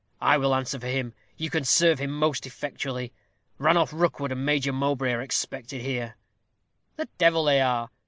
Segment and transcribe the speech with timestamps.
[0.19, 1.13] I will answer for him.
[1.37, 3.13] You can serve him most effectually.
[3.59, 6.15] Ranulph Rookwood and Major Mowbray are expected here."
[6.95, 7.91] "The devil they are.